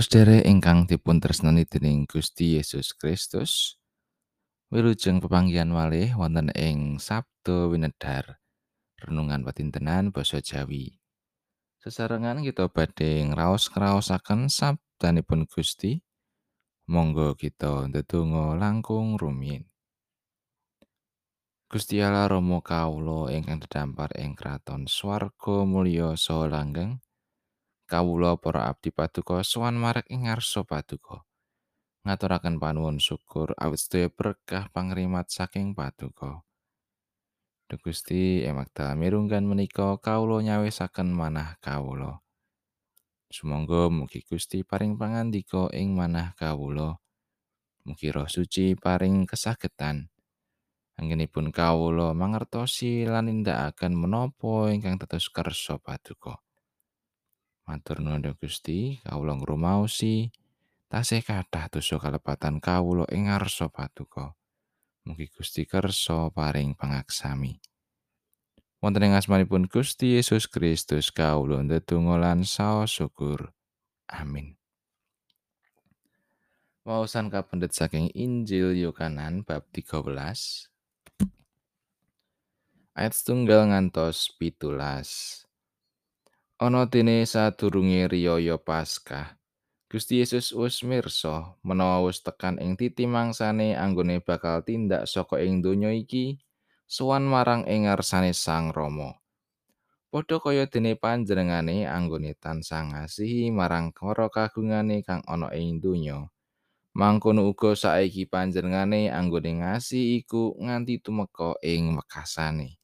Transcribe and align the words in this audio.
Para 0.00 0.08
sedherek 0.08 0.48
ingkang 0.48 0.88
dipun 0.88 1.20
tresnani 1.20 1.68
dening 1.68 2.08
Gusti 2.08 2.56
Yesus 2.56 2.96
Kristus, 2.96 3.76
wilujeng 4.72 5.20
pepanggihan 5.20 5.68
malih 5.68 6.16
wonten 6.16 6.48
ing 6.56 6.96
Sabdo 6.96 7.68
Winedhar 7.68 8.40
renungan 8.96 9.44
patintenan 9.44 10.08
basa 10.08 10.40
Jawi. 10.40 10.96
Sesarengan 11.84 12.40
kita 12.40 12.72
badhe 12.72 13.28
ngraos-kraosaken 13.28 14.48
sabdanipun 14.48 15.44
Gusti. 15.44 16.00
Monggo 16.88 17.36
kita 17.36 17.92
ndedonga 17.92 18.56
langkung 18.56 19.20
rumiyin. 19.20 19.68
Gusti 21.68 22.00
Allah 22.00 22.24
Rama 22.24 22.64
kawula 22.64 23.28
ingkang 23.36 23.60
dedampar 23.60 24.16
ing 24.16 24.32
kraton 24.32 24.88
swarga 24.88 25.68
mulya 25.68 26.16
saha 26.16 26.48
langgeng. 26.48 27.04
Kawula 27.90 28.38
para 28.38 28.70
abdi 28.70 28.94
paduka 28.94 29.42
sowan 29.42 29.74
marek 29.74 30.06
ing 30.14 30.30
ngarsa 30.30 30.62
paduka. 30.62 31.26
Ngaturaken 32.06 32.62
panuwun 32.62 33.02
syukur 33.02 33.50
awit 33.58 33.82
sedaya 33.82 34.06
berkah 34.06 34.70
pangrimat 34.70 35.26
saking 35.26 35.74
paduka. 35.74 36.46
Duh 37.66 37.80
Gusti 37.82 38.46
emakta 38.46 38.94
mirunggan 38.94 39.42
menika 39.42 39.98
kawula 39.98 40.38
nyawisaken 40.38 41.10
manah 41.10 41.58
kawula. 41.58 42.22
Sumangga 43.26 43.90
mugi 43.90 44.22
Gusti 44.22 44.62
paring 44.62 44.94
pangandika 44.94 45.66
ing 45.74 45.98
manah 45.98 46.38
kawula. 46.38 46.94
Mugi 47.90 48.14
roh 48.14 48.30
suci 48.30 48.78
paring 48.78 49.26
kesagetan. 49.26 50.06
Anggenipun 50.94 51.50
kawula 51.50 52.14
mangertosi 52.14 53.02
lan 53.02 53.26
nindakaken 53.26 53.98
menapa 53.98 54.70
ingkang 54.70 54.94
tetes 55.02 55.26
kersa 55.26 55.74
paduka 55.82 56.38
Matur 57.70 58.02
nuwun 58.02 58.34
Gusti, 58.34 58.98
kawula 59.06 59.38
ngrumaosi 59.38 60.34
tasih 60.90 61.22
kathah 61.22 61.70
dosa 61.70 62.02
kalepatan 62.02 62.58
kawula 62.58 63.06
ing 63.14 63.30
ngarsa 63.30 63.70
paduka. 63.70 64.34
Mugi 65.06 65.30
Gusti 65.30 65.70
kersa 65.70 66.34
paring 66.34 66.74
pangaksami. 66.74 67.62
Wonten 68.82 69.06
ing 69.06 69.14
asmanipun 69.14 69.70
Gusti 69.70 70.18
Yesus 70.18 70.50
Kristus 70.50 71.14
kawula 71.14 71.62
ndedonga 71.62 72.18
lan 72.18 72.42
saos 72.42 72.90
syukur. 72.90 73.54
Amin. 74.10 74.58
Waosan 76.82 77.30
kapendet 77.30 77.70
saking 77.70 78.10
Injil 78.18 78.74
Yohanan 78.74 79.46
bab 79.46 79.70
13 79.70 80.10
ayat 82.98 83.14
setunggal 83.14 83.70
ngantos 83.70 84.34
pitulas. 84.34 85.46
Ana 86.60 86.84
dene 86.84 87.24
sadurunge 87.24 88.04
riyaya 88.04 88.60
Paskah. 88.60 89.32
Gusti 89.88 90.20
Yesus 90.20 90.52
wis 90.52 90.84
mirsa 90.84 91.56
menawa 91.64 92.04
wis 92.04 92.20
tekan 92.20 92.60
ing 92.60 92.76
titi 92.76 93.08
mangsane 93.08 93.72
anggone 93.72 94.20
bakal 94.20 94.60
tindak 94.60 95.08
saka 95.08 95.40
ing 95.40 95.64
donya 95.64 95.88
iki 95.88 96.36
sowan 96.84 97.24
marang 97.24 97.64
ing 97.64 97.88
ngarsane 97.88 98.36
Sang 98.36 98.76
Rama. 98.76 99.16
Padha 100.12 100.36
kaya 100.36 100.68
dene 100.68 101.00
panjenengane 101.00 101.88
anggone 101.88 102.36
tansah 102.36 102.92
ngasihi 102.92 103.48
marang 103.48 103.96
para 103.96 104.28
kagungane 104.28 105.00
kang 105.00 105.24
ana 105.24 105.48
ing 105.56 105.80
donya. 105.80 106.28
Mangkono 106.92 107.48
uga 107.48 107.72
saiki 107.72 108.28
panjenengane 108.28 109.08
anggone 109.08 109.64
ngasihi 109.64 110.28
iku 110.28 110.60
nganti 110.60 111.00
tumeka 111.00 111.56
ing 111.64 111.96
wekasane. 111.96 112.79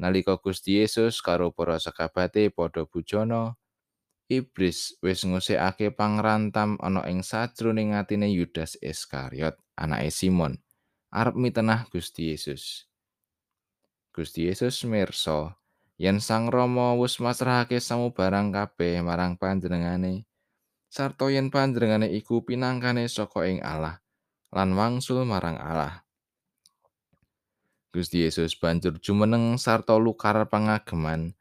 Nalika 0.00 0.40
Gusti 0.40 0.80
Yesus 0.80 1.20
karo 1.20 1.52
para 1.52 1.76
sekabate 1.76 2.48
padha 2.48 2.88
bujana 2.88 3.60
iblis 4.32 4.96
wis 5.04 5.28
ngusikake 5.28 5.92
pangrantam 5.92 6.80
ana 6.80 7.04
ing 7.04 7.20
sajroning 7.20 7.92
atine 7.92 8.32
Yudas 8.32 8.80
Iskariot 8.80 9.60
anake 9.76 10.08
Simon 10.08 10.56
arep 11.12 11.36
mitenah 11.36 11.84
Gusti 11.92 12.32
Yesus. 12.32 12.88
Gusti 14.16 14.48
Yesus 14.48 14.86
mirsa 14.88 15.58
yen 16.00 16.22
Sang 16.22 16.48
Rama 16.48 16.96
wis 16.96 17.20
masrahake 17.20 17.76
samubarang 17.76 18.48
kabeh 18.50 19.04
marang 19.04 19.36
panjenengane 19.36 20.24
sarta 20.88 21.30
yen 21.30 21.52
panjenengane 21.52 22.10
iku 22.10 22.42
pinangkane 22.42 23.06
saka 23.06 23.46
ing 23.46 23.60
Allah 23.62 24.02
lan 24.50 24.74
wangsul 24.74 25.22
marang 25.22 25.60
Allah 25.60 26.02
Gusti 27.90 28.22
Yesus 28.22 28.54
banjur 28.54 29.02
jumeneng 29.02 29.58
sarta 29.58 29.98
lukar 29.98 30.38
pangageman 30.46 31.34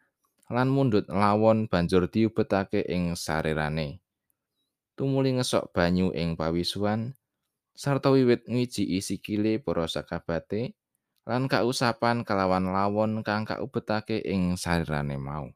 lan 0.49 0.67
mundut 0.73 1.05
lawon 1.05 1.69
banjur 1.69 2.09
diubetake 2.09 2.81
ing 2.89 3.13
sarirane. 3.13 4.01
Tumuli 4.97 5.37
ngesok 5.37 5.69
banyu 5.69 6.09
ing 6.09 6.33
pawisuan 6.33 7.13
sarta 7.77 8.09
wiwit 8.09 8.49
ngiji 8.49 8.97
isi 8.97 9.21
kile 9.21 9.61
para 9.61 9.85
sakabate 9.85 10.73
lan 11.29 11.45
kausapan 11.45 12.25
kalawan 12.25 12.73
lawon 12.73 13.21
kang 13.21 13.45
kaubetake 13.45 14.17
ing 14.25 14.57
sarirane 14.57 15.21
mau. 15.21 15.53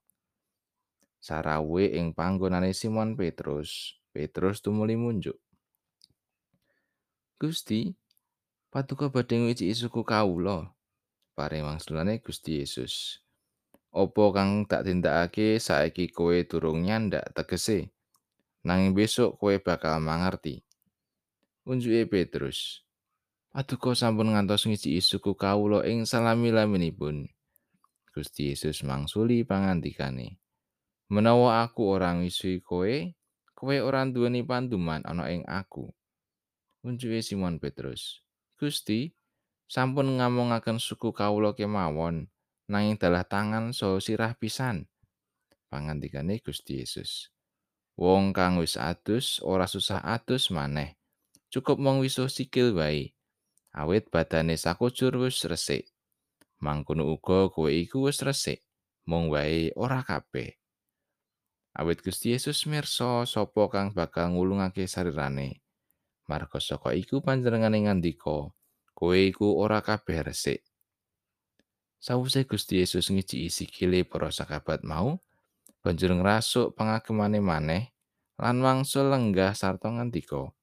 Sarawe 1.24 1.86
ing 1.90 2.14
panggonane 2.14 2.76
Simon 2.76 3.18
Petrus, 3.18 3.98
Petrus 4.14 4.62
tumuli 4.62 4.94
munjuk. 4.94 5.40
Gusti, 7.42 7.96
patuko 8.70 9.09
badhe 9.09 9.42
ngiji 9.42 9.74
isuku 9.74 10.03
kawula. 10.06 10.72
Paring 11.34 11.66
wangsulane 11.66 12.22
Gusti 12.22 12.62
Yesus. 12.62 13.20
Opo 13.94 14.34
kang 14.34 14.66
tak 14.66 14.90
tindakake 14.90 15.62
saiki 15.62 16.10
kowe 16.10 16.34
durung 16.50 16.82
nyandak 16.82 17.30
tegese. 17.34 17.94
Nanging 18.66 18.98
besok 18.98 19.38
kowe 19.38 19.54
bakal 19.62 20.02
mangerti. 20.02 20.66
Unjuke 21.70 22.10
Petrus. 22.10 22.82
Aduh 23.54 23.94
sampun 23.94 24.34
ngantos 24.34 24.66
ngisi 24.66 24.98
isuku 24.98 25.38
kawula 25.38 25.86
ing 25.86 26.10
salami-laminipun. 26.10 27.30
Gusti 28.10 28.50
Yesus 28.50 28.82
mangsuli 28.82 29.46
pangandikane. 29.46 30.42
Menawa 31.14 31.62
aku 31.62 31.86
ora 31.94 32.18
ngisi 32.18 32.66
kowe, 32.66 33.14
kowe 33.54 33.76
ora 33.78 34.02
duweni 34.10 34.42
panduman 34.42 35.06
ana 35.06 35.30
ing 35.30 35.46
aku. 35.46 35.94
Unjuke 36.82 37.22
Simon 37.22 37.62
Petrus. 37.62 38.26
Gusti, 38.58 39.14
sampun 39.68 40.19
ngamongaken 40.19 40.78
suku 40.78 41.12
kawula 41.16 41.56
kemawon 41.57 42.29
nanging 42.72 42.96
dalah 42.96 43.28
tangan 43.28 43.75
so 43.75 44.00
sirah 44.00 44.35
pisan. 44.38 44.88
Pangandikane 45.68 46.38
Gusti 46.40 46.85
Yesus. 46.85 47.34
Wong 47.97 48.34
kang 48.34 48.62
wis 48.62 48.78
adus 48.78 49.41
ora 49.41 49.66
susah 49.69 50.02
adus 50.02 50.50
maneh. 50.53 50.97
Cukup 51.53 51.78
mung 51.78 52.02
wisuh 52.02 52.29
sikil 52.29 52.73
wae. 52.73 53.13
Awit 53.73 54.09
badane 54.09 54.57
sakujur 54.57 55.13
wis 55.22 55.46
resik. 55.46 55.90
Mangkono 56.62 57.09
uga 57.09 57.50
kowe 57.50 57.69
iku 57.69 58.06
wis 58.06 58.22
resik 58.22 58.62
mung 59.09 59.29
wae 59.34 59.73
ora 59.78 60.02
kabeh. 60.02 60.57
Awit 61.73 62.06
Gusti 62.06 62.38
Yesus 62.38 62.69
mirsa 62.69 63.25
sapa 63.25 63.66
kang 63.73 63.97
bakal 63.97 64.38
ngulungake 64.38 64.85
sarirane? 64.85 65.66
Marga 66.29 66.62
saka 66.62 66.94
iku 66.94 67.19
panjenengane 67.19 67.90
ngandika 67.90 68.53
kowe 69.03 69.19
iku 69.19 69.59
ora 69.59 69.84
kabeh 69.84 70.24
resik. 70.24 70.64
Sawuse 72.00 72.47
Gusti 72.47 72.80
Yesus 72.80 73.12
ngiji 73.12 73.52
isi 73.52 73.68
kile 73.68 74.08
para 74.08 74.31
sakabat 74.31 74.88
mau, 74.88 75.19
banjur 75.84 76.16
ngrasuk 76.16 76.72
pangagemane 76.72 77.44
maneh 77.44 77.91
lan 78.40 78.64
wangsul 78.64 79.12
lenggah 79.12 79.52
sarta 79.52 79.91
ngandika. 79.91 80.56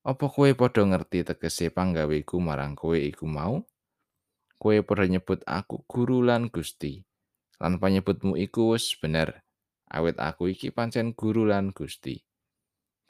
Apa 0.00 0.32
kowe 0.32 0.48
padha 0.56 0.80
ngerti 0.88 1.28
tegese 1.28 1.68
panggaweku 1.68 2.40
marang 2.40 2.72
kowe 2.72 2.96
iku 2.96 3.28
mau? 3.28 3.68
Kowe 4.56 4.80
padha 4.80 5.04
nyebut 5.04 5.44
aku 5.44 5.84
guru 5.84 6.24
lan 6.24 6.48
Gusti. 6.48 7.04
Lan 7.60 7.76
panyebutmu 7.76 8.40
iku 8.40 8.72
wis 8.72 8.96
bener. 8.96 9.44
Awit 9.92 10.16
aku 10.16 10.56
iki 10.56 10.72
pancen 10.72 11.12
guru 11.12 11.44
lan 11.44 11.76
Gusti. 11.76 12.16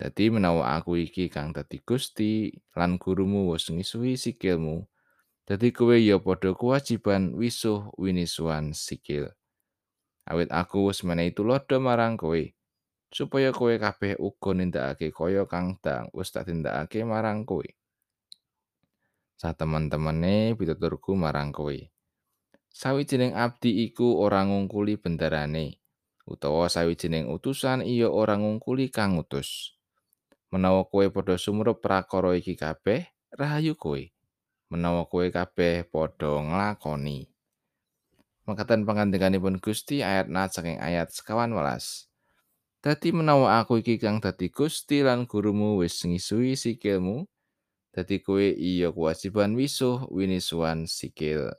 Dadi 0.00 0.32
menawa 0.32 0.80
aku 0.80 0.96
iki 0.96 1.28
kang 1.28 1.52
dadi 1.52 1.76
Gusti 1.84 2.48
lan 2.72 2.96
gurumu 2.96 3.52
wis 3.52 3.68
ngisuhi 3.68 4.16
sikilmu, 4.16 4.88
dadi 5.44 5.76
kowe 5.76 5.92
ya 5.92 6.16
padha 6.16 6.56
kewajiban 6.56 7.36
wisuh 7.36 7.92
winisuan 8.00 8.72
sikil. 8.72 9.28
Awit 10.24 10.48
aku 10.48 10.88
wis 10.88 11.04
menehi 11.04 11.36
tulodo 11.36 11.76
marang 11.84 12.16
kowe, 12.16 12.40
supaya 13.12 13.52
kowe 13.52 13.76
kabeh 13.76 14.16
uga 14.16 14.56
nindakake 14.56 15.12
kaya 15.12 15.44
kang 15.44 15.76
dang 15.84 16.08
wis 16.16 16.32
tak 16.32 16.48
tindakake 16.48 17.04
marang 17.04 17.44
kowe. 17.44 17.68
Satemen-temene 19.36 20.56
pituturku 20.56 21.12
marang 21.12 21.52
kowe. 21.52 21.76
Sawijining 22.72 23.36
abdi 23.36 23.84
iku 23.84 24.16
ora 24.16 24.48
ngungkuli 24.48 24.96
bendarane, 24.96 25.76
utawa 26.24 26.72
sawijining 26.72 27.28
utusan 27.28 27.84
iya 27.84 28.08
ora 28.08 28.40
ngungkuli 28.40 28.88
kang 28.88 29.20
utus. 29.20 29.76
Menawa 30.50 30.84
kowe 30.86 31.06
padha 31.10 31.38
sumrup 31.38 31.82
prakara 31.82 32.34
iki 32.34 32.54
kabeh 32.58 33.06
rahayu 33.34 33.74
kowe 33.74 34.02
menawa 34.70 35.06
kowe 35.06 35.26
kabeh 35.30 35.86
padha 35.86 36.42
nglakoni 36.42 37.30
mekaten 38.46 38.82
pangandikanipun 38.86 39.62
Gusti 39.62 40.02
ayat 40.02 40.26
nat 40.26 40.50
saking 40.54 40.82
ayat 40.82 41.10
sekawan 41.14 41.54
welas 41.54 42.10
Dadi 42.80 43.12
menawa 43.12 43.60
aku 43.60 43.84
iki 43.84 44.00
kang 44.00 44.24
dadi 44.24 44.48
Gusti 44.48 45.04
lan 45.04 45.28
gurumu 45.28 45.76
wis 45.84 46.00
ngisui 46.00 46.56
sikilmu, 46.56 47.28
dadi 47.92 48.24
kowe 48.24 48.40
iya 48.40 48.88
kewajiban 48.88 49.52
wisuh 49.52 50.08
winisuan 50.08 50.88
sikil. 50.88 51.52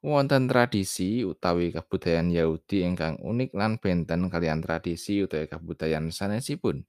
Wonten 0.00 0.48
tradisi 0.48 1.20
utawi 1.28 1.68
kabudayan 1.68 2.32
Yahudi 2.32 2.80
ingkang 2.80 3.20
unik 3.20 3.52
lan 3.52 3.76
benten 3.76 4.32
kalian 4.32 4.64
tradisi 4.64 5.20
utawi 5.20 5.44
kabudayan 5.44 6.08
sanesipun. 6.08 6.88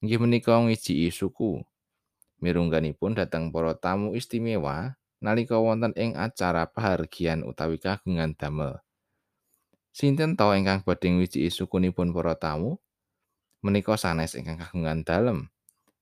Inggih 0.00 0.16
menika 0.16 0.56
ngiji 0.56 1.12
suku. 1.12 1.60
Mirungganipun 2.40 3.12
dhateng 3.12 3.52
para 3.52 3.76
tamu 3.76 4.16
istimewa 4.16 4.96
nalika 5.20 5.60
wonten 5.60 5.92
ing 5.92 6.16
acara 6.16 6.64
pahargian 6.64 7.44
utawi 7.44 7.76
kagungan 7.76 8.32
damel. 8.32 8.80
Sinten 9.92 10.40
to 10.40 10.48
ingkang 10.56 10.80
badhe 10.88 11.12
ngwijiki 11.12 11.52
sukunipun 11.52 12.16
para 12.16 12.32
tamu? 12.32 12.80
Menika 13.60 14.00
sanes 14.00 14.32
ingkang 14.40 14.56
kagungan 14.56 15.04
dalem. 15.04 15.52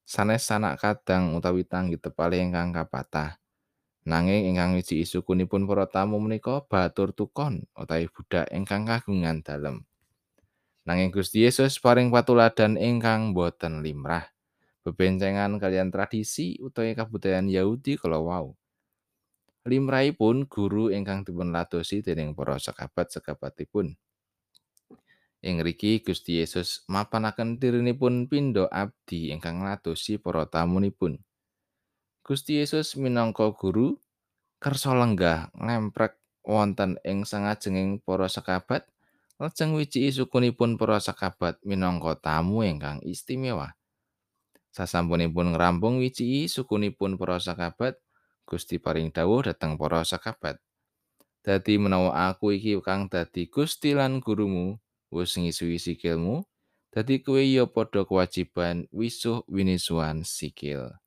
Sanes 0.07 0.47
sanak 0.47 0.79
kadang 0.79 1.35
utawi 1.35 1.67
tanggi 1.67 1.99
tepale 1.99 2.39
ingkang 2.39 2.71
kapatah. 2.71 3.43
Nanging 4.07 4.55
ingkang 4.55 4.79
ngwijiki 4.79 5.11
sukunipun 5.11 5.67
para 5.67 5.91
tamu 5.91 6.23
menika 6.23 6.63
batur 6.63 7.11
tukon 7.11 7.67
utawi 7.75 8.07
budak 8.07 8.47
ingkang 8.55 8.87
kagungan 8.87 9.43
dalem. 9.43 9.88
Nanging 10.89 11.13
Gusti 11.13 11.45
Yesus 11.45 11.77
paring 11.77 12.09
patuladan 12.09 12.81
ingkang 12.81 13.37
boten 13.37 13.85
limrah. 13.85 14.25
Bebencengan 14.89 15.61
kalian 15.61 15.93
tradisi 15.93 16.57
utawi 16.65 16.97
kabudayan 16.97 17.45
Yahudi 17.45 18.01
kala 18.01 18.17
wau. 18.25 18.57
limrahipun 19.69 20.49
guru 20.49 20.89
ingkang 20.89 21.29
dipun 21.29 21.53
ladosi 21.53 22.01
dening 22.01 22.33
para 22.33 22.57
sekabat-sekabatipun. 22.57 24.01
Ing 25.45 25.57
riki 25.61 26.01
Gusti 26.01 26.41
Yesus 26.41 26.89
mapanaken 26.89 27.61
dirinipun 27.61 28.27
pindho 28.27 28.67
abdi 28.73 29.29
ingkang 29.29 29.61
ladosi 29.61 30.17
para 30.17 30.49
tamunipun. 30.49 31.21
Gusti 32.25 32.65
Yesus 32.65 32.97
minangka 32.97 33.53
guru 33.53 34.01
kersa 34.57 34.97
lenggah 34.97 35.53
ngemprek 35.53 36.17
wonten 36.49 36.97
ing 37.05 37.29
sangajenging 37.29 38.01
para 38.01 38.27
sekabat 38.27 38.89
lajeng 39.39 39.79
wiji 39.79 40.11
sukunipun 40.11 40.75
para 40.75 40.99
sekabat 40.99 41.63
minangka 41.63 42.19
tamu 42.19 42.67
ingkang 42.67 42.99
istimewa. 43.07 43.79
Sasampunipun 44.75 45.55
ngrampung 45.55 46.03
wiji 46.03 46.51
sukunipun 46.51 47.15
para 47.15 47.39
sekabat, 47.39 47.99
Gusti 48.43 48.83
paring 48.83 49.15
dawuh 49.15 49.47
dhateng 49.47 49.79
para 49.79 50.03
sakabat. 50.03 50.59
Dadi 51.47 51.79
menawa 51.79 52.29
aku 52.29 52.51
iki 52.51 52.75
kang 52.83 53.07
dadi 53.07 53.47
Gusti 53.47 53.95
lan 53.95 54.19
gurumu, 54.19 54.75
wis 55.15 55.39
ngisui 55.39 55.79
sikilmu, 55.79 56.43
dadi 56.91 57.23
kowe 57.23 57.39
ya 57.39 57.71
padha 57.71 58.03
kewajiban 58.03 58.91
wisuh 58.91 59.47
winisuan 59.47 60.27
sikil. 60.27 60.99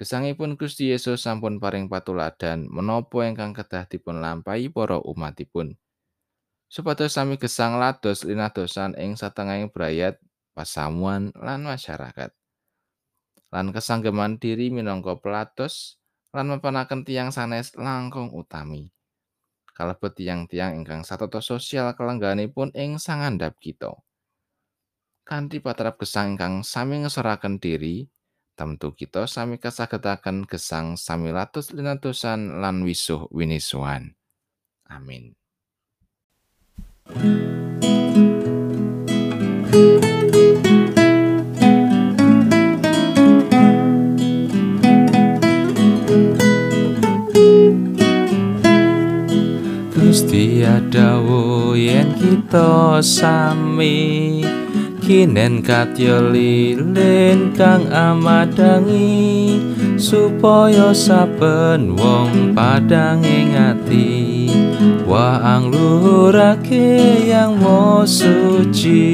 Gesangipun 0.00 0.56
Gusti 0.56 0.88
Yesus 0.88 1.20
sampun 1.20 1.60
paring 1.60 1.92
patuladan 1.92 2.64
menapa 2.72 3.28
ingkang 3.28 3.52
kedah 3.52 3.84
dipun 3.84 4.24
lampahi 4.24 4.72
para 4.72 4.96
umatipun. 4.96 5.76
Supados 6.70 7.18
sami 7.18 7.34
gesang 7.34 7.82
lados 7.82 8.22
linadosan 8.22 8.94
ing 8.94 9.18
satengahing 9.18 9.74
brayat, 9.74 10.22
pasamuan 10.54 11.34
lan 11.34 11.66
masyarakat. 11.66 12.30
Lan 13.50 13.74
kesanggeman 13.74 14.38
diri 14.38 14.70
minangka 14.70 15.18
pelados, 15.18 15.98
lan 16.30 16.46
mapanaken 16.46 17.02
tiang 17.02 17.34
sanes 17.34 17.74
langkung 17.74 18.30
utami. 18.30 18.94
Kalebet 19.74 20.14
tiang-tiang 20.14 20.78
ingkang 20.78 21.02
satata 21.02 21.42
sosial 21.42 21.90
kelengganipun 21.98 22.70
ing 22.78 23.02
sangandhap 23.02 23.58
kita. 23.58 23.90
Kanthi 25.26 25.58
patrap 25.58 25.98
gesang 25.98 26.38
ingkang 26.38 26.62
sami 26.62 27.02
ngeseraken 27.02 27.58
diri, 27.58 28.06
tentu 28.54 28.94
kita 28.94 29.26
sami 29.26 29.58
kasagetaken 29.58 30.46
gesang 30.46 30.94
sami 30.94 31.34
latus 31.34 31.74
linatusan 31.74 32.62
lan 32.62 32.86
wisuh 32.86 33.26
winisuan. 33.34 34.14
Amin. 34.86 35.39
Gusti 49.90 50.62
adawo 50.62 51.74
yen 51.74 52.14
kita 52.14 53.02
sami. 53.02 54.46
Kinen 55.02 55.66
katya 55.66 56.22
lilin 56.22 57.50
kang 57.58 57.90
amadangi 57.90 59.58
supaya 60.00 60.96
saben 60.96 61.92
wong 61.92 62.56
padang 62.56 63.20
ing 63.20 63.52
ati 63.52 64.48
wa 65.04 65.60
angluhurake 65.60 67.28
yang 67.28 67.60
mo 67.60 68.08
suci 68.08 69.04